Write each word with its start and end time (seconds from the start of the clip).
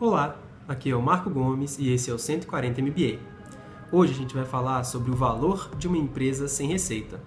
Olá, 0.00 0.40
aqui 0.68 0.90
é 0.90 0.94
o 0.94 1.02
Marco 1.02 1.28
Gomes 1.28 1.76
e 1.76 1.90
esse 1.90 2.08
é 2.08 2.14
o 2.14 2.18
140 2.20 2.80
MBA. 2.80 3.18
Hoje 3.90 4.12
a 4.12 4.16
gente 4.16 4.32
vai 4.32 4.44
falar 4.44 4.84
sobre 4.84 5.10
o 5.10 5.16
valor 5.16 5.74
de 5.76 5.88
uma 5.88 5.98
empresa 5.98 6.46
sem 6.46 6.68
receita. 6.68 7.20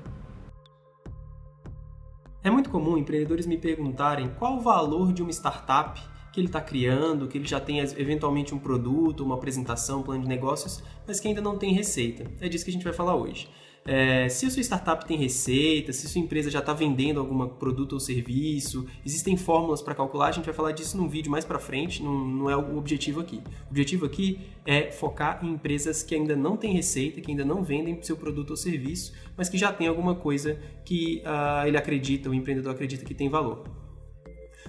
É 2.41 2.49
muito 2.49 2.69
comum 2.69 2.97
empreendedores 2.97 3.45
me 3.45 3.57
perguntarem 3.57 4.29
qual 4.39 4.55
o 4.55 4.61
valor 4.61 5.11
de 5.11 5.21
uma 5.21 5.31
startup 5.31 6.01
que 6.31 6.39
ele 6.39 6.47
está 6.47 6.61
criando, 6.61 7.27
que 7.27 7.37
ele 7.37 7.45
já 7.45 7.59
tem 7.59 7.79
eventualmente 7.79 8.55
um 8.55 8.59
produto, 8.59 9.21
uma 9.21 9.35
apresentação, 9.35 9.99
um 9.99 10.03
plano 10.03 10.21
de 10.21 10.29
negócios, 10.29 10.81
mas 11.05 11.19
que 11.19 11.27
ainda 11.27 11.41
não 11.41 11.57
tem 11.57 11.73
receita. 11.73 12.23
É 12.39 12.47
disso 12.47 12.63
que 12.63 12.71
a 12.71 12.73
gente 12.73 12.85
vai 12.85 12.93
falar 12.93 13.15
hoje. 13.15 13.49
É, 13.83 14.29
se 14.29 14.45
a 14.45 14.49
sua 14.51 14.61
startup 14.61 15.05
tem 15.07 15.17
receita, 15.17 15.91
se 15.91 16.05
a 16.05 16.09
sua 16.09 16.21
empresa 16.21 16.51
já 16.51 16.59
está 16.59 16.71
vendendo 16.71 17.19
algum 17.19 17.47
produto 17.47 17.93
ou 17.93 17.99
serviço, 17.99 18.85
existem 19.03 19.35
fórmulas 19.35 19.81
para 19.81 19.95
calcular, 19.95 20.27
a 20.27 20.31
gente 20.31 20.45
vai 20.45 20.53
falar 20.53 20.71
disso 20.71 20.95
num 20.95 21.07
vídeo 21.07 21.31
mais 21.31 21.45
para 21.45 21.57
frente, 21.57 22.03
não, 22.03 22.13
não, 22.13 22.49
é 22.49 22.55
o 22.55 22.77
objetivo 22.77 23.19
aqui. 23.19 23.41
O 23.67 23.71
objetivo 23.71 24.05
aqui 24.05 24.39
é 24.65 24.91
focar 24.91 25.43
em 25.43 25.49
empresas 25.49 26.03
que 26.03 26.13
ainda 26.13 26.35
não 26.35 26.55
têm 26.55 26.73
receita, 26.73 27.19
que 27.21 27.31
ainda 27.31 27.43
não 27.43 27.63
vendem 27.63 28.01
seu 28.03 28.15
produto 28.15 28.51
ou 28.51 28.57
serviço, 28.57 29.13
mas 29.35 29.49
que 29.49 29.57
já 29.57 29.73
tem 29.73 29.87
alguma 29.87 30.13
coisa 30.13 30.59
que 30.85 31.23
uh, 31.25 31.67
ele 31.67 31.77
acredita, 31.77 32.29
o 32.29 32.33
empreendedor 32.33 32.73
acredita 32.73 33.03
que 33.03 33.15
tem 33.15 33.29
valor. 33.29 33.80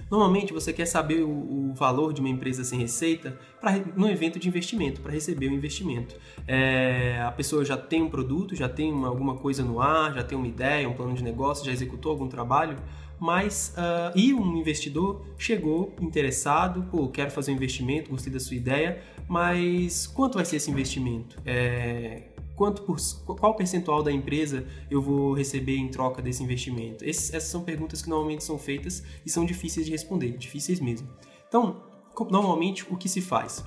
Normalmente 0.09 0.53
você 0.53 0.71
quer 0.71 0.85
saber 0.85 1.23
o, 1.23 1.29
o 1.29 1.73
valor 1.73 2.13
de 2.13 2.19
uma 2.19 2.29
empresa 2.29 2.63
sem 2.63 2.79
receita 2.79 3.37
para 3.59 3.79
no 3.95 4.09
evento 4.09 4.39
de 4.39 4.47
investimento, 4.47 5.01
para 5.01 5.11
receber 5.11 5.47
o 5.47 5.53
investimento. 5.53 6.15
É, 6.47 7.21
a 7.21 7.31
pessoa 7.31 7.63
já 7.65 7.77
tem 7.77 8.01
um 8.01 8.09
produto, 8.09 8.55
já 8.55 8.69
tem 8.69 8.91
uma, 8.91 9.07
alguma 9.07 9.35
coisa 9.35 9.63
no 9.63 9.81
ar, 9.81 10.13
já 10.13 10.23
tem 10.23 10.37
uma 10.37 10.47
ideia, 10.47 10.87
um 10.87 10.93
plano 10.93 11.13
de 11.13 11.23
negócio, 11.23 11.65
já 11.65 11.71
executou 11.71 12.11
algum 12.11 12.27
trabalho, 12.27 12.77
mas 13.19 13.73
uh, 13.77 14.17
e 14.17 14.33
um 14.33 14.57
investidor 14.57 15.25
chegou 15.37 15.93
interessado, 16.01 16.83
pô, 16.91 17.07
quero 17.07 17.31
fazer 17.31 17.51
um 17.51 17.55
investimento, 17.55 18.09
gostei 18.09 18.31
da 18.31 18.39
sua 18.39 18.57
ideia, 18.57 19.01
mas 19.27 20.07
quanto 20.07 20.35
vai 20.35 20.45
ser 20.45 20.57
esse 20.57 20.69
investimento? 20.69 21.39
É, 21.45 22.23
quanto 22.55 22.83
por, 22.83 22.97
qual 23.39 23.55
percentual 23.55 24.03
da 24.03 24.11
empresa 24.11 24.65
eu 24.89 25.01
vou 25.01 25.33
receber 25.33 25.75
em 25.75 25.89
troca 25.89 26.21
desse 26.21 26.43
investimento? 26.43 27.03
Essas, 27.03 27.33
essas 27.33 27.49
são 27.49 27.63
perguntas 27.63 28.01
que 28.01 28.09
normalmente 28.09 28.43
são 28.43 28.57
feitas 28.57 29.03
e 29.25 29.29
são 29.29 29.45
difíceis 29.45 29.85
de 29.85 29.91
responder, 29.91 30.37
difíceis 30.37 30.79
mesmo. 30.79 31.07
Então, 31.47 31.83
normalmente 32.29 32.85
o 32.91 32.97
que 32.97 33.09
se 33.09 33.21
faz? 33.21 33.63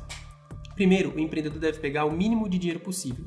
Primeiro, 0.75 1.15
o 1.15 1.19
empreendedor 1.19 1.59
deve 1.59 1.79
pegar 1.79 2.05
o 2.05 2.13
mínimo 2.13 2.49
de 2.49 2.59
dinheiro 2.59 2.81
possível. 2.81 3.25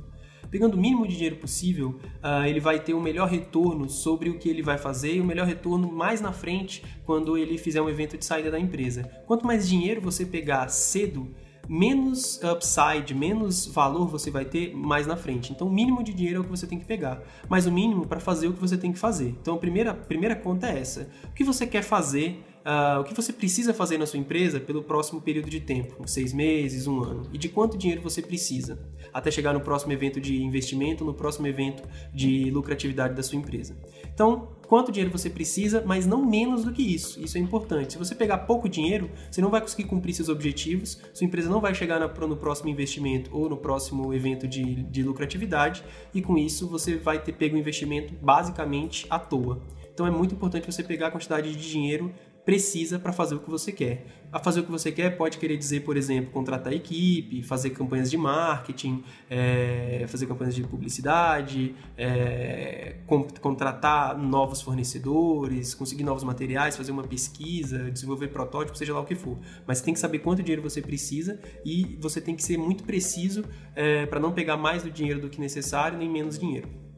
Pegando 0.52 0.74
o 0.76 0.80
mínimo 0.80 1.08
de 1.08 1.14
dinheiro 1.14 1.36
possível, 1.36 2.00
uh, 2.24 2.44
ele 2.48 2.60
vai 2.60 2.80
ter 2.80 2.96
o 2.96 3.02
melhor 3.02 3.30
retorno 3.30 3.88
sobre 3.88 4.30
o 4.30 4.40
que 4.40 4.50
ele 4.50 4.64
vai 4.64 4.80
fazer 4.80 5.16
e 5.16 5.22
o 5.22 5.26
melhor 5.26 5.46
retorno 5.46 5.92
mais 5.92 6.22
na 6.22 6.32
frente 6.32 6.84
quando 7.06 7.38
ele 7.38 7.58
fizer 7.58 7.82
um 7.82 7.90
evento 7.90 8.18
de 8.18 8.26
saída 8.26 8.50
da 8.50 8.60
empresa. 8.60 9.04
Quanto 9.28 9.46
mais 9.46 9.70
dinheiro 9.70 10.02
você 10.02 10.26
pegar 10.26 10.68
cedo, 10.70 11.36
menos 11.70 12.40
upside, 12.42 13.14
menos 13.14 13.68
valor 13.68 14.08
você 14.08 14.32
vai 14.32 14.44
ter 14.44 14.76
mais 14.76 15.06
na 15.06 15.16
frente. 15.16 15.52
Então, 15.52 15.68
o 15.68 15.72
mínimo 15.72 16.04
de 16.04 16.12
dinheiro 16.12 16.38
é 16.38 16.42
o 16.42 16.44
que 16.44 16.50
você 16.50 16.66
tem 16.66 16.80
que 16.80 16.86
pegar, 16.86 17.22
mas 17.48 17.68
o 17.68 17.72
mínimo 17.72 18.08
para 18.08 18.20
fazer 18.20 18.48
o 18.48 18.54
que 18.54 18.60
você 18.60 18.76
tem 18.76 18.92
que 18.92 18.98
fazer. 18.98 19.36
Então, 19.40 19.54
a 19.54 19.60
primeira, 19.60 19.94
primeira 19.94 20.36
conta 20.36 20.68
é 20.68 20.80
essa: 20.80 21.08
o 21.26 21.34
que 21.34 21.44
você 21.44 21.68
quer 21.68 21.84
fazer 21.84 22.44
Uh, 22.70 23.00
o 23.00 23.04
que 23.04 23.16
você 23.16 23.34
precisa 23.34 23.74
fazer 23.74 23.98
na 23.98 24.06
sua 24.06 24.20
empresa 24.20 24.60
pelo 24.60 24.84
próximo 24.84 25.20
período 25.20 25.50
de 25.50 25.60
tempo, 25.60 26.08
seis 26.08 26.32
meses, 26.32 26.86
um 26.86 27.02
ano, 27.02 27.24
e 27.34 27.38
de 27.40 27.50
quanto 27.50 27.76
dinheiro 27.76 28.00
você 28.00 28.22
precisa 28.22 28.78
até 29.12 29.32
chegar 29.32 29.54
no 29.54 29.60
próximo 29.60 29.92
evento 29.92 30.22
de 30.22 30.44
investimento, 30.44 31.04
no 31.04 31.16
próximo 31.16 31.48
evento 31.48 31.82
de 32.14 32.52
lucratividade 32.52 33.16
da 33.16 33.24
sua 33.24 33.40
empresa. 33.40 33.76
Então, 34.14 34.50
quanto 34.68 34.92
dinheiro 34.92 35.12
você 35.12 35.32
precisa, 35.32 35.84
mas 35.84 36.06
não 36.06 36.24
menos 36.24 36.64
do 36.64 36.72
que 36.72 36.84
isso. 36.84 37.20
Isso 37.20 37.40
é 37.40 37.42
importante. 37.42 37.94
Se 37.94 37.98
você 37.98 38.14
pegar 38.14 38.38
pouco 38.40 38.70
dinheiro, 38.70 39.10
você 39.32 39.42
não 39.42 39.50
vai 39.50 39.62
conseguir 39.62 39.86
cumprir 39.86 40.14
seus 40.14 40.30
objetivos, 40.30 41.02
sua 41.12 41.26
empresa 41.26 41.50
não 41.50 41.60
vai 41.60 41.74
chegar 41.74 42.00
no 42.00 42.38
próximo 42.38 42.70
investimento 42.70 43.36
ou 43.36 43.50
no 43.50 43.58
próximo 43.58 44.14
evento 44.14 44.48
de, 44.48 44.84
de 44.84 45.02
lucratividade, 45.02 45.84
e 46.14 46.22
com 46.22 46.38
isso 46.38 46.70
você 46.70 46.98
vai 46.98 47.20
ter 47.20 47.32
pego 47.32 47.56
o 47.56 47.60
investimento 47.60 48.14
basicamente 48.22 49.08
à 49.10 49.18
toa. 49.18 49.60
Então 49.92 50.08
é 50.08 50.12
muito 50.12 50.34
importante 50.34 50.66
você 50.72 50.82
pegar 50.82 51.08
a 51.08 51.12
quantidade 51.12 51.54
de 51.54 51.70
dinheiro 51.70 52.14
precisa 52.50 52.98
para 52.98 53.14
fazer 53.14 53.36
o 53.36 53.40
que 53.40 53.50
você 53.50 53.72
quer. 53.72 54.08
A 54.32 54.40
fazer 54.40 54.62
o 54.62 54.64
que 54.64 54.72
você 54.72 54.92
quer 54.92 55.16
pode 55.16 55.38
querer 55.38 55.56
dizer, 55.56 55.82
por 55.82 55.96
exemplo, 55.96 56.32
contratar 56.32 56.74
equipe, 56.74 57.44
fazer 57.44 57.70
campanhas 57.70 58.10
de 58.10 58.18
marketing, 58.18 59.04
é, 59.30 60.04
fazer 60.08 60.26
campanhas 60.26 60.56
de 60.56 60.64
publicidade, 60.64 61.76
é, 61.96 62.96
contratar 63.40 64.18
novos 64.18 64.64
fornecedores, 64.64 65.76
conseguir 65.76 66.04
novos 66.04 66.24
materiais, 66.24 66.76
fazer 66.76 66.92
uma 66.92 67.04
pesquisa, 67.04 67.92
desenvolver 67.92 68.30
protótipo, 68.30 68.76
seja 68.76 68.96
lá 68.96 69.00
o 69.00 69.06
que 69.06 69.14
for. 69.14 69.38
Mas 69.68 69.80
tem 69.80 69.94
que 69.94 70.00
saber 70.00 70.18
quanto 70.18 70.42
dinheiro 70.42 70.64
você 70.64 70.82
precisa 70.82 71.40
e 71.64 72.00
você 72.02 72.20
tem 72.20 72.36
que 72.36 72.42
ser 72.42 72.58
muito 72.58 72.84
preciso 72.84 73.46
é, 73.76 74.08
para 74.08 74.20
não 74.20 74.32
pegar 74.32 74.58
mais 74.58 74.82
do 74.82 74.90
dinheiro 74.90 75.22
do 75.22 75.30
que 75.30 75.40
necessário 75.40 76.00
nem 76.00 76.10
menos 76.10 76.40
dinheiro 76.40 76.89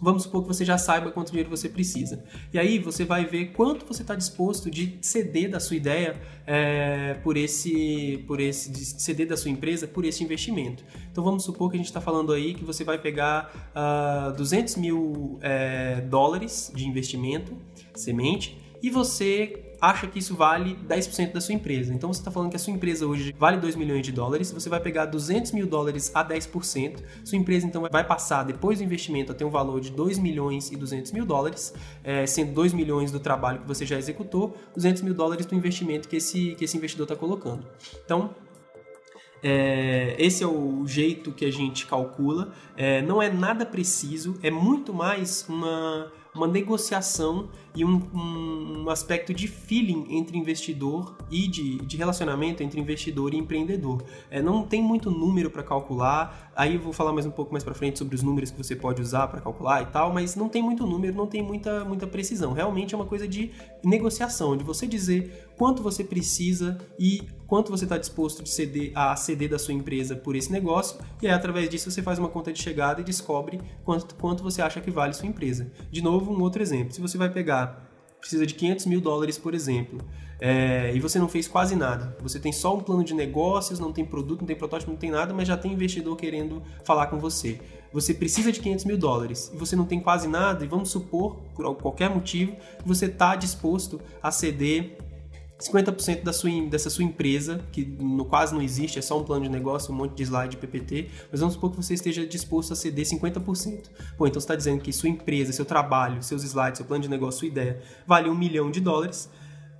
vamos 0.00 0.22
supor 0.22 0.42
que 0.42 0.48
você 0.48 0.64
já 0.64 0.78
saiba 0.78 1.10
quanto 1.10 1.28
dinheiro 1.28 1.50
você 1.50 1.68
precisa. 1.68 2.24
E 2.52 2.58
aí 2.58 2.78
você 2.78 3.04
vai 3.04 3.24
ver 3.24 3.52
quanto 3.52 3.84
você 3.84 4.02
está 4.02 4.14
disposto 4.14 4.70
de 4.70 4.98
ceder 5.02 5.50
da 5.50 5.60
sua 5.60 5.76
ideia 5.76 6.20
é, 6.46 7.14
por 7.22 7.36
esse, 7.36 8.24
por 8.26 8.40
esse, 8.40 8.70
de 8.70 8.84
ceder 8.84 9.28
da 9.28 9.36
sua 9.36 9.50
empresa 9.50 9.86
por 9.86 10.04
esse 10.04 10.24
investimento. 10.24 10.84
Então 11.10 11.22
vamos 11.22 11.44
supor 11.44 11.70
que 11.70 11.76
a 11.76 11.78
gente 11.78 11.86
está 11.86 12.00
falando 12.00 12.32
aí 12.32 12.54
que 12.54 12.64
você 12.64 12.84
vai 12.84 12.98
pegar 12.98 13.50
uh, 13.74 14.30
ah, 14.30 14.34
200 14.36 14.76
mil 14.76 15.38
é, 15.42 16.00
dólares 16.02 16.72
de 16.74 16.86
investimento, 16.86 17.56
semente, 17.94 18.58
e 18.82 18.88
você 18.88 19.69
acha 19.80 20.06
que 20.06 20.18
isso 20.18 20.34
vale 20.34 20.76
10% 20.86 21.32
da 21.32 21.40
sua 21.40 21.54
empresa. 21.54 21.92
Então 21.94 22.12
você 22.12 22.20
está 22.20 22.30
falando 22.30 22.50
que 22.50 22.56
a 22.56 22.58
sua 22.58 22.72
empresa 22.72 23.06
hoje 23.06 23.34
vale 23.38 23.56
2 23.56 23.76
milhões 23.76 24.04
de 24.04 24.12
dólares, 24.12 24.52
você 24.52 24.68
vai 24.68 24.80
pegar 24.80 25.06
200 25.06 25.52
mil 25.52 25.66
dólares 25.66 26.10
a 26.14 26.24
10%, 26.24 26.98
sua 27.24 27.38
empresa 27.38 27.66
então 27.66 27.82
vai 27.90 28.04
passar, 28.04 28.42
depois 28.44 28.78
do 28.78 28.84
investimento, 28.84 29.32
a 29.32 29.34
ter 29.34 29.44
um 29.44 29.50
valor 29.50 29.80
de 29.80 29.90
2 29.90 30.18
milhões 30.18 30.70
e 30.70 30.76
200 30.76 31.12
mil 31.12 31.24
dólares, 31.24 31.72
é, 32.04 32.26
sendo 32.26 32.52
2 32.52 32.72
milhões 32.72 33.10
do 33.10 33.20
trabalho 33.20 33.60
que 33.60 33.68
você 33.68 33.86
já 33.86 33.96
executou, 33.96 34.56
200 34.74 35.02
mil 35.02 35.14
dólares 35.14 35.46
do 35.46 35.54
investimento 35.54 36.08
que 36.08 36.16
esse, 36.16 36.54
que 36.56 36.64
esse 36.64 36.76
investidor 36.76 37.04
está 37.04 37.16
colocando. 37.16 37.66
Então, 38.04 38.34
é, 39.42 40.14
esse 40.18 40.44
é 40.44 40.46
o 40.46 40.86
jeito 40.86 41.32
que 41.32 41.44
a 41.44 41.50
gente 41.50 41.86
calcula. 41.86 42.52
É, 42.76 43.00
não 43.02 43.22
é 43.22 43.30
nada 43.30 43.64
preciso, 43.64 44.38
é 44.42 44.50
muito 44.50 44.92
mais 44.92 45.46
uma 45.48 46.12
uma 46.34 46.46
negociação 46.46 47.48
e 47.74 47.84
um, 47.84 48.02
um, 48.14 48.90
aspecto 48.90 49.32
de 49.32 49.46
feeling 49.48 50.06
entre 50.10 50.36
investidor 50.36 51.16
e 51.30 51.46
de, 51.46 51.78
de 51.78 51.96
relacionamento 51.96 52.62
entre 52.62 52.80
investidor 52.80 53.34
e 53.34 53.36
empreendedor. 53.36 54.02
É, 54.30 54.40
não 54.40 54.62
tem 54.62 54.82
muito 54.82 55.10
número 55.10 55.50
para 55.50 55.62
calcular, 55.62 56.52
aí 56.54 56.74
eu 56.74 56.80
vou 56.80 56.92
falar 56.92 57.12
mais 57.12 57.26
um 57.26 57.30
pouco 57.30 57.52
mais 57.52 57.62
para 57.62 57.74
frente 57.74 57.98
sobre 57.98 58.14
os 58.14 58.22
números 58.22 58.50
que 58.50 58.58
você 58.58 58.74
pode 58.74 59.00
usar 59.00 59.28
para 59.28 59.40
calcular 59.40 59.82
e 59.82 59.86
tal, 59.86 60.12
mas 60.12 60.36
não 60.36 60.48
tem 60.48 60.62
muito 60.62 60.86
número, 60.86 61.16
não 61.16 61.26
tem 61.26 61.42
muita, 61.42 61.84
muita 61.84 62.06
precisão. 62.06 62.52
Realmente 62.52 62.94
é 62.94 62.98
uma 62.98 63.06
coisa 63.06 63.26
de 63.26 63.50
negociação, 63.84 64.56
de 64.56 64.64
você 64.64 64.86
dizer 64.86 65.49
quanto 65.60 65.82
você 65.82 66.02
precisa 66.02 66.78
e 66.98 67.20
quanto 67.46 67.70
você 67.70 67.84
está 67.84 67.98
disposto 67.98 68.42
de 68.42 68.48
ceder, 68.48 68.92
a 68.94 69.14
ceder 69.14 69.50
da 69.50 69.58
sua 69.58 69.74
empresa 69.74 70.16
por 70.16 70.34
esse 70.34 70.50
negócio, 70.50 70.98
e 71.20 71.26
aí, 71.26 71.34
através 71.34 71.68
disso 71.68 71.90
você 71.90 72.02
faz 72.02 72.18
uma 72.18 72.30
conta 72.30 72.50
de 72.50 72.58
chegada 72.58 73.02
e 73.02 73.04
descobre 73.04 73.60
quanto, 73.84 74.14
quanto 74.14 74.42
você 74.42 74.62
acha 74.62 74.80
que 74.80 74.90
vale 74.90 75.12
sua 75.12 75.26
empresa. 75.26 75.70
De 75.90 76.00
novo, 76.00 76.32
um 76.32 76.40
outro 76.40 76.62
exemplo. 76.62 76.94
Se 76.94 77.00
você 77.02 77.18
vai 77.18 77.28
pegar, 77.28 77.92
precisa 78.18 78.46
de 78.46 78.54
500 78.54 78.86
mil 78.86 79.02
dólares, 79.02 79.36
por 79.36 79.52
exemplo, 79.52 80.00
é, 80.40 80.92
e 80.94 80.98
você 80.98 81.18
não 81.18 81.28
fez 81.28 81.46
quase 81.46 81.76
nada, 81.76 82.16
você 82.22 82.40
tem 82.40 82.52
só 82.52 82.74
um 82.74 82.80
plano 82.80 83.04
de 83.04 83.12
negócios, 83.12 83.78
não 83.78 83.92
tem 83.92 84.06
produto, 84.06 84.40
não 84.40 84.46
tem 84.46 84.56
protótipo, 84.56 84.90
não 84.90 84.98
tem 84.98 85.10
nada, 85.10 85.34
mas 85.34 85.46
já 85.46 85.58
tem 85.58 85.74
investidor 85.74 86.16
querendo 86.16 86.62
falar 86.84 87.08
com 87.08 87.18
você. 87.18 87.60
Você 87.92 88.14
precisa 88.14 88.50
de 88.50 88.60
500 88.60 88.86
mil 88.86 88.96
dólares 88.96 89.50
e 89.52 89.58
você 89.58 89.76
não 89.76 89.84
tem 89.84 90.00
quase 90.00 90.26
nada, 90.26 90.64
e 90.64 90.66
vamos 90.66 90.88
supor, 90.88 91.36
por 91.54 91.74
qualquer 91.74 92.08
motivo, 92.08 92.56
você 92.82 93.04
está 93.04 93.36
disposto 93.36 94.00
a 94.22 94.30
ceder 94.30 95.09
50% 95.60 96.22
da 96.22 96.32
sua, 96.32 96.50
dessa 96.68 96.88
sua 96.88 97.04
empresa, 97.04 97.62
que 97.70 97.84
no, 97.84 98.24
quase 98.24 98.54
não 98.54 98.62
existe, 98.62 98.98
é 98.98 99.02
só 99.02 99.18
um 99.20 99.24
plano 99.24 99.44
de 99.44 99.50
negócio, 99.50 99.92
um 99.92 99.96
monte 99.96 100.14
de 100.14 100.22
slide 100.22 100.56
PPT, 100.56 101.08
mas 101.30 101.40
vamos 101.40 101.54
supor 101.54 101.70
que 101.70 101.76
você 101.76 101.94
esteja 101.94 102.26
disposto 102.26 102.72
a 102.72 102.76
ceder 102.76 103.04
50%. 103.04 103.90
Bom, 104.18 104.26
então 104.26 104.40
você 104.40 104.44
está 104.44 104.56
dizendo 104.56 104.80
que 104.80 104.92
sua 104.92 105.08
empresa, 105.08 105.52
seu 105.52 105.64
trabalho, 105.64 106.22
seus 106.22 106.42
slides, 106.42 106.78
seu 106.78 106.86
plano 106.86 107.02
de 107.02 107.10
negócio, 107.10 107.40
sua 107.40 107.48
ideia, 107.48 107.80
vale 108.06 108.30
um 108.30 108.34
milhão 108.34 108.70
de 108.70 108.80
dólares, 108.80 109.28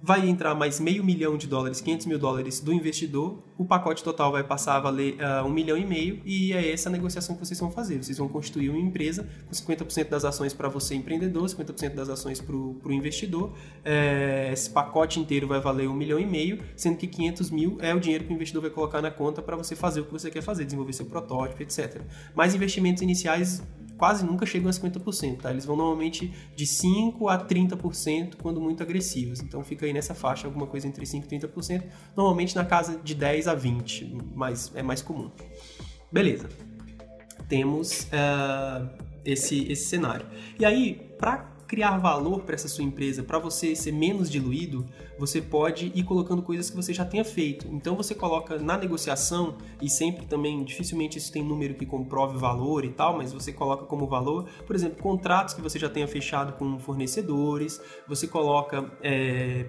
vai 0.02 0.26
entrar 0.28 0.54
mais 0.54 0.80
meio 0.80 1.04
milhão 1.04 1.36
de 1.36 1.46
dólares, 1.46 1.80
500 1.80 2.06
mil 2.06 2.18
dólares 2.18 2.60
do 2.60 2.72
investidor, 2.72 3.42
o 3.58 3.64
pacote 3.64 4.02
total 4.02 4.32
vai 4.32 4.42
passar 4.42 4.76
a 4.76 4.80
valer 4.80 5.18
uh, 5.20 5.46
um 5.46 5.50
milhão 5.50 5.76
e 5.76 5.84
meio 5.84 6.22
e 6.24 6.54
é 6.54 6.72
essa 6.72 6.88
a 6.88 6.92
negociação 6.92 7.36
que 7.36 7.44
vocês 7.44 7.60
vão 7.60 7.70
fazer. 7.70 8.02
Vocês 8.02 8.16
vão 8.16 8.26
constituir 8.26 8.70
uma 8.70 8.78
empresa 8.78 9.28
com 9.46 9.52
50% 9.52 10.08
das 10.08 10.24
ações 10.24 10.54
para 10.54 10.68
você 10.68 10.94
empreendedor, 10.94 11.44
50% 11.44 11.94
das 11.94 12.08
ações 12.08 12.40
para 12.40 12.56
o 12.56 12.80
investidor. 12.90 13.52
É, 13.84 14.50
esse 14.50 14.70
pacote 14.70 15.20
inteiro 15.20 15.46
vai 15.46 15.60
valer 15.60 15.88
um 15.88 15.94
milhão 15.94 16.18
e 16.18 16.24
meio, 16.24 16.62
sendo 16.74 16.96
que 16.96 17.06
500 17.06 17.50
mil 17.50 17.76
é 17.80 17.94
o 17.94 18.00
dinheiro 18.00 18.24
que 18.24 18.32
o 18.32 18.34
investidor 18.34 18.62
vai 18.62 18.70
colocar 18.70 19.02
na 19.02 19.10
conta 19.10 19.42
para 19.42 19.56
você 19.56 19.76
fazer 19.76 20.00
o 20.00 20.06
que 20.06 20.12
você 20.12 20.30
quer 20.30 20.42
fazer, 20.42 20.64
desenvolver 20.64 20.94
seu 20.94 21.04
protótipo, 21.04 21.62
etc. 21.62 22.00
Mais 22.34 22.54
investimentos 22.54 23.02
iniciais 23.02 23.62
quase 24.00 24.24
nunca 24.24 24.46
chegam 24.46 24.70
a 24.70 24.72
50%, 24.72 25.42
tá? 25.42 25.50
Eles 25.50 25.66
vão 25.66 25.76
normalmente 25.76 26.32
de 26.56 26.66
5 26.66 27.28
a 27.28 27.38
30%, 27.38 28.36
quando 28.40 28.58
muito 28.58 28.82
agressivos. 28.82 29.40
Então 29.40 29.62
fica 29.62 29.84
aí 29.84 29.92
nessa 29.92 30.14
faixa, 30.14 30.46
alguma 30.46 30.66
coisa 30.66 30.88
entre 30.88 31.04
5 31.04 31.26
e 31.26 31.38
30%, 31.38 31.82
normalmente 32.16 32.56
na 32.56 32.64
casa 32.64 32.98
de 33.04 33.14
10 33.14 33.46
a 33.46 33.54
20, 33.54 34.16
mas 34.34 34.72
é 34.74 34.82
mais 34.82 35.02
comum. 35.02 35.30
Beleza. 36.10 36.48
Temos 37.46 38.04
uh, 38.04 38.88
esse, 39.22 39.70
esse 39.70 39.84
cenário. 39.84 40.24
E 40.58 40.64
aí, 40.64 40.94
para 41.18 41.49
criar 41.70 41.98
valor 41.98 42.40
para 42.40 42.56
essa 42.56 42.66
sua 42.66 42.82
empresa, 42.82 43.22
para 43.22 43.38
você 43.38 43.76
ser 43.76 43.92
menos 43.92 44.28
diluído, 44.28 44.84
você 45.16 45.40
pode 45.40 45.92
ir 45.94 46.02
colocando 46.02 46.42
coisas 46.42 46.68
que 46.68 46.74
você 46.74 46.92
já 46.92 47.04
tenha 47.04 47.24
feito. 47.24 47.68
Então 47.68 47.94
você 47.94 48.12
coloca 48.12 48.58
na 48.58 48.76
negociação 48.76 49.56
e 49.80 49.88
sempre 49.88 50.26
também, 50.26 50.64
dificilmente 50.64 51.16
isso 51.16 51.30
tem 51.30 51.44
número 51.44 51.74
que 51.76 51.86
comprove 51.86 52.36
valor 52.36 52.84
e 52.84 52.88
tal, 52.88 53.16
mas 53.16 53.32
você 53.32 53.52
coloca 53.52 53.84
como 53.84 54.08
valor, 54.08 54.48
por 54.66 54.74
exemplo, 54.74 55.00
contratos 55.00 55.54
que 55.54 55.62
você 55.62 55.78
já 55.78 55.88
tenha 55.88 56.08
fechado 56.08 56.54
com 56.54 56.76
fornecedores, 56.80 57.80
você 58.08 58.26
coloca 58.26 58.90
é, 59.00 59.66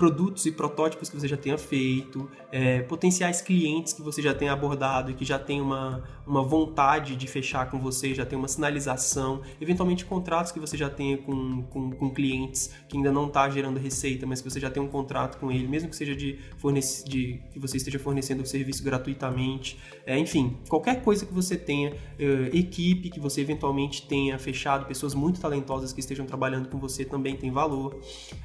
produtos 0.00 0.46
e 0.46 0.52
protótipos 0.52 1.10
que 1.10 1.20
você 1.20 1.28
já 1.28 1.36
tenha 1.36 1.58
feito, 1.58 2.26
é, 2.50 2.80
potenciais 2.80 3.42
clientes 3.42 3.92
que 3.92 4.00
você 4.00 4.22
já 4.22 4.32
tenha 4.32 4.52
abordado 4.52 5.10
e 5.10 5.14
que 5.14 5.26
já 5.26 5.38
tem 5.38 5.60
uma, 5.60 6.02
uma 6.30 6.44
vontade 6.44 7.16
de 7.16 7.26
fechar 7.26 7.68
com 7.68 7.80
você, 7.80 8.14
já 8.14 8.24
tem 8.24 8.38
uma 8.38 8.46
sinalização, 8.46 9.42
eventualmente 9.60 10.04
contratos 10.04 10.52
que 10.52 10.60
você 10.60 10.76
já 10.76 10.88
tenha 10.88 11.18
com, 11.18 11.62
com, 11.64 11.90
com 11.90 12.10
clientes 12.10 12.70
que 12.88 12.96
ainda 12.96 13.10
não 13.10 13.26
está 13.26 13.50
gerando 13.50 13.80
receita, 13.80 14.26
mas 14.26 14.40
que 14.40 14.48
você 14.48 14.60
já 14.60 14.70
tem 14.70 14.80
um 14.80 14.86
contrato 14.86 15.38
com 15.38 15.50
ele, 15.50 15.66
mesmo 15.66 15.90
que 15.90 15.96
seja 15.96 16.14
de, 16.14 16.38
fornece, 16.56 17.04
de 17.04 17.40
que 17.52 17.58
você 17.58 17.78
esteja 17.78 17.98
fornecendo 17.98 18.44
o 18.44 18.46
serviço 18.46 18.84
gratuitamente, 18.84 19.76
é, 20.06 20.16
enfim, 20.16 20.56
qualquer 20.68 21.02
coisa 21.02 21.26
que 21.26 21.34
você 21.34 21.56
tenha, 21.56 21.96
é, 22.16 22.56
equipe 22.56 23.10
que 23.10 23.18
você 23.18 23.40
eventualmente 23.40 24.06
tenha 24.06 24.38
fechado, 24.38 24.86
pessoas 24.86 25.14
muito 25.14 25.40
talentosas 25.40 25.92
que 25.92 25.98
estejam 25.98 26.26
trabalhando 26.26 26.68
com 26.68 26.78
você 26.78 27.04
também 27.04 27.36
tem 27.36 27.50
valor, 27.50 28.00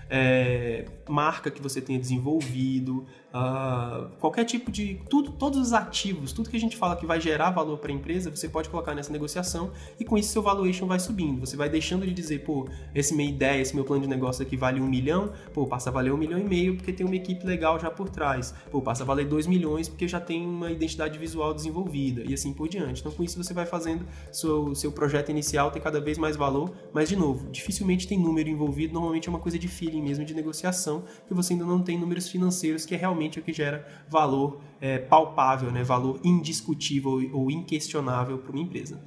é, 0.09 0.85
marca 1.07 1.51
que 1.51 1.61
você 1.61 1.79
tenha 1.79 1.99
desenvolvido, 1.99 3.05
uh, 3.35 4.09
qualquer 4.19 4.45
tipo 4.45 4.71
de. 4.71 5.01
Tudo, 5.09 5.31
todos 5.31 5.59
os 5.59 5.73
ativos, 5.73 6.31
tudo 6.31 6.49
que 6.49 6.55
a 6.55 6.59
gente 6.59 6.77
fala 6.77 6.95
que 6.95 7.05
vai 7.05 7.19
gerar 7.19 7.51
valor 7.51 7.77
para 7.77 7.91
a 7.91 7.93
empresa, 7.93 8.33
você 8.33 8.47
pode 8.47 8.69
colocar 8.69 8.95
nessa 8.95 9.11
negociação 9.11 9.71
e 9.99 10.05
com 10.05 10.17
isso 10.17 10.31
seu 10.31 10.41
valuation 10.41 10.87
vai 10.87 10.99
subindo. 10.99 11.41
Você 11.41 11.57
vai 11.57 11.69
deixando 11.69 12.05
de 12.05 12.13
dizer, 12.13 12.43
pô, 12.43 12.67
esse 12.93 13.13
minha 13.13 13.29
ideia, 13.29 13.61
esse 13.61 13.75
meu 13.75 13.83
plano 13.83 14.03
de 14.03 14.07
negócio 14.07 14.41
aqui 14.41 14.55
vale 14.55 14.79
um 14.79 14.87
milhão, 14.87 15.31
pô, 15.53 15.67
passa 15.67 15.89
a 15.89 15.93
valer 15.93 16.13
um 16.13 16.17
milhão 16.17 16.39
e 16.39 16.43
meio 16.43 16.75
porque 16.77 16.93
tem 16.93 17.05
uma 17.05 17.15
equipe 17.15 17.45
legal 17.45 17.79
já 17.79 17.91
por 17.91 18.09
trás. 18.09 18.53
Pô, 18.71 18.81
passa 18.81 19.03
a 19.03 19.05
valer 19.05 19.27
dois 19.27 19.45
milhões 19.47 19.89
porque 19.89 20.07
já 20.07 20.19
tem 20.19 20.45
uma 20.45 20.71
identidade 20.71 21.17
visual 21.19 21.53
desenvolvida 21.53 22.23
e 22.25 22.33
assim 22.33 22.53
por 22.53 22.69
diante. 22.69 23.01
Então 23.01 23.11
com 23.11 23.23
isso 23.23 23.41
você 23.41 23.53
vai 23.53 23.65
fazendo 23.65 24.05
seu, 24.31 24.73
seu 24.73 24.91
projeto 24.91 25.29
inicial 25.29 25.71
ter 25.71 25.79
cada 25.79 25.99
vez 25.99 26.17
mais 26.17 26.35
valor, 26.35 26.71
mas 26.93 27.09
de 27.09 27.15
novo, 27.15 27.49
dificilmente 27.51 28.07
tem 28.07 28.17
número 28.17 28.47
envolvido, 28.49 28.93
normalmente 28.93 29.27
é 29.27 29.29
uma 29.29 29.39
coisa 29.39 29.57
de 29.57 29.67
feeling 29.67 30.01
mesmo, 30.01 30.23
de 30.23 30.33
negociação, 30.33 31.03
que 31.27 31.33
você 31.33 31.53
ainda 31.53 31.65
não 31.65 31.81
tem 31.81 31.99
números 31.99 32.29
financeiros, 32.29 32.85
que 32.85 32.93
é 32.93 32.97
realmente 33.25 33.39
o 33.39 33.41
que 33.41 33.53
gera 33.53 33.85
valor 34.07 34.61
é, 34.79 34.97
palpável, 34.97 35.71
né, 35.71 35.83
valor 35.83 36.19
indiscutível 36.23 37.29
ou 37.33 37.49
inquestionável 37.51 38.37
para 38.37 38.51
uma 38.51 38.61
empresa. 38.61 38.99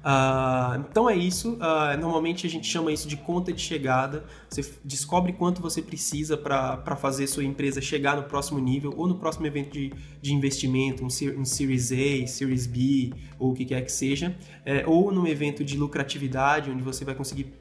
Uh, 0.00 0.80
então 0.90 1.10
é 1.10 1.16
isso. 1.16 1.54
Uh, 1.54 1.98
normalmente 2.00 2.46
a 2.46 2.50
gente 2.50 2.66
chama 2.66 2.90
isso 2.90 3.06
de 3.06 3.16
conta 3.16 3.52
de 3.52 3.60
chegada. 3.60 4.24
Você 4.48 4.74
descobre 4.84 5.32
quanto 5.32 5.60
você 5.60 5.82
precisa 5.82 6.36
para 6.36 6.96
fazer 6.96 7.26
sua 7.26 7.44
empresa 7.44 7.80
chegar 7.80 8.16
no 8.16 8.22
próximo 8.24 8.58
nível 8.58 8.94
ou 8.96 9.06
no 9.06 9.16
próximo 9.16 9.46
evento 9.46 9.72
de, 9.72 9.92
de 10.20 10.32
investimento, 10.32 11.02
um, 11.02 11.08
um 11.38 11.44
Series 11.44 11.92
A, 11.92 12.26
Series 12.26 12.66
B 12.66 13.12
ou 13.38 13.52
o 13.52 13.54
que 13.54 13.64
quer 13.64 13.82
que 13.82 13.92
seja, 13.92 14.36
é, 14.64 14.84
ou 14.86 15.12
num 15.12 15.26
evento 15.26 15.64
de 15.64 15.76
lucratividade, 15.76 16.70
onde 16.70 16.82
você 16.82 17.04
vai 17.04 17.14
conseguir 17.14 17.52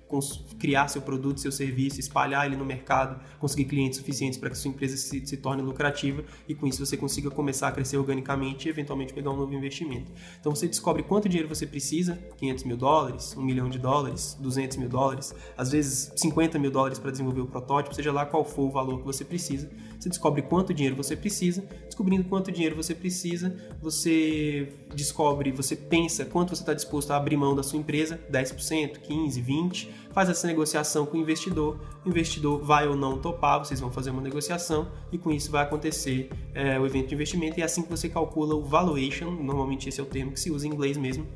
criar 0.57 0.87
seu 0.87 1.01
produto, 1.01 1.39
seu 1.39 1.51
serviço, 1.51 1.99
espalhar 1.99 2.45
ele 2.45 2.55
no 2.55 2.65
mercado, 2.65 3.19
conseguir 3.37 3.65
clientes 3.65 3.99
suficientes 3.99 4.39
para 4.39 4.49
que 4.49 4.57
sua 4.57 4.71
empresa 4.71 4.97
se, 4.97 5.25
se 5.25 5.37
torne 5.37 5.61
lucrativa 5.61 6.23
e 6.47 6.55
com 6.55 6.65
isso 6.65 6.83
você 6.85 6.97
consiga 6.97 7.29
começar 7.29 7.67
a 7.67 7.71
crescer 7.71 7.97
organicamente 7.97 8.67
e 8.67 8.71
eventualmente 8.71 9.13
pegar 9.13 9.31
um 9.31 9.37
novo 9.37 9.53
investimento. 9.53 10.11
Então 10.39 10.53
você 10.53 10.67
descobre 10.67 11.03
quanto 11.03 11.29
dinheiro 11.29 11.47
você 11.47 11.67
precisa 11.67 12.19
500 12.39 12.63
mil 12.63 12.77
dólares, 12.77 13.35
1 13.37 13.41
milhão 13.41 13.69
de 13.69 13.77
dólares, 13.77 14.37
200 14.39 14.77
mil 14.77 14.89
dólares, 14.89 15.35
às 15.57 15.71
vezes 15.71 16.11
50 16.15 16.57
mil 16.57 16.71
dólares 16.71 16.97
para 16.97 17.11
desenvolver 17.11 17.41
o 17.41 17.47
protótipo, 17.47 17.93
seja 17.93 18.11
lá 18.11 18.25
qual 18.25 18.45
for 18.45 18.63
o 18.63 18.71
valor 18.71 18.99
que 18.99 19.05
você 19.05 19.25
precisa. 19.25 19.69
Você 19.99 20.07
descobre 20.07 20.41
quanto 20.41 20.73
dinheiro 20.73 20.95
você 20.95 21.15
precisa, 21.15 21.63
descobrindo 21.85 22.23
quanto 22.23 22.51
dinheiro 22.51 22.75
você 22.75 22.95
precisa, 22.95 23.53
você 23.81 24.71
descobre, 24.95 25.51
você 25.51 25.75
pensa 25.75 26.23
quanto 26.25 26.55
você 26.55 26.61
está 26.61 26.73
disposto 26.73 27.11
a 27.11 27.17
abrir 27.17 27.35
mão 27.35 27.53
da 27.53 27.61
sua 27.61 27.77
empresa, 27.77 28.19
10%, 28.31 28.99
15%, 29.01 29.45
20%, 29.45 29.87
faz 30.11 30.29
essa 30.29 30.47
negociação 30.47 31.05
com 31.05 31.17
o 31.17 31.21
investidor, 31.21 31.79
o 32.05 32.09
investidor 32.09 32.63
vai 32.63 32.87
ou 32.87 32.95
não 32.95 33.17
topar, 33.19 33.59
vocês 33.59 33.79
vão 33.79 33.91
fazer 33.91 34.09
uma 34.09 34.21
negociação 34.21 34.89
e 35.11 35.17
com 35.17 35.31
isso 35.31 35.51
vai 35.51 35.63
acontecer 35.63 36.29
é, 36.53 36.79
o 36.79 36.85
evento 36.85 37.09
de 37.09 37.15
investimento. 37.15 37.59
E 37.59 37.61
é 37.61 37.65
assim 37.65 37.83
que 37.83 37.89
você 37.89 38.09
calcula 38.09 38.55
o 38.55 38.63
valuation, 38.63 39.31
normalmente 39.31 39.89
esse 39.89 39.99
é 39.99 40.03
o 40.03 40.05
termo 40.05 40.31
que 40.31 40.39
se 40.39 40.49
usa 40.49 40.67
em 40.67 40.71
inglês 40.71 40.97
mesmo, 40.97 41.27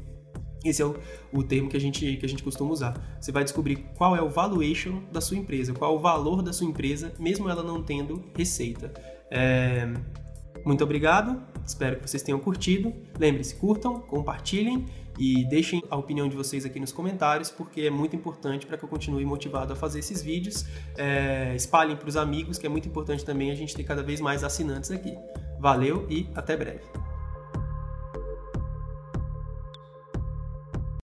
esse 0.63 0.81
é 0.81 0.85
o, 0.85 0.95
o, 1.31 1.43
termo 1.43 1.69
que 1.69 1.77
a, 1.77 1.79
gente, 1.79 2.17
que 2.17 2.25
a 2.25 2.29
gente 2.29 2.43
costuma 2.43 2.71
usar. 2.71 3.17
Você 3.19 3.31
vai 3.31 3.43
descobrir 3.43 3.77
qual 3.97 4.15
é 4.15 4.21
o 4.21 4.29
valuation 4.29 5.03
da 5.11 5.19
sua 5.19 5.37
empresa, 5.37 5.73
qual 5.73 5.93
é 5.93 5.95
o 5.95 5.99
valor 5.99 6.41
da 6.41 6.53
sua 6.53 6.67
empresa, 6.67 7.13
mesmo 7.19 7.49
ela 7.49 7.63
não 7.63 7.83
tendo 7.83 8.23
receita. 8.35 8.93
É... 9.29 9.91
Muito 10.65 10.81
obrigado, 10.83 11.41
espero 11.65 11.99
que 11.99 12.09
vocês 12.09 12.23
tenham 12.23 12.39
curtido. 12.39 12.93
Lembre-se, 13.19 13.55
curtam, 13.55 13.99
compartilhem 13.99 14.85
e 15.19 15.45
deixem 15.49 15.83
a 15.89 15.97
opinião 15.97 16.29
de 16.29 16.35
vocês 16.35 16.65
aqui 16.65 16.79
nos 16.79 16.91
comentários, 16.91 17.49
porque 17.49 17.81
é 17.81 17.89
muito 17.89 18.15
importante 18.15 18.65
para 18.65 18.77
que 18.77 18.85
eu 18.85 18.89
continue 18.89 19.25
motivado 19.25 19.73
a 19.73 19.75
fazer 19.75 19.99
esses 19.99 20.21
vídeos. 20.21 20.65
É... 20.97 21.53
Espalhem 21.55 21.97
para 21.97 22.07
os 22.07 22.15
amigos, 22.15 22.57
que 22.57 22.65
é 22.65 22.69
muito 22.69 22.87
importante 22.87 23.25
também 23.25 23.51
a 23.51 23.55
gente 23.55 23.75
ter 23.75 23.83
cada 23.83 24.01
vez 24.01 24.21
mais 24.21 24.43
assinantes 24.43 24.91
aqui. 24.91 25.17
Valeu 25.59 26.07
e 26.09 26.29
até 26.33 26.55
breve. 26.55 27.12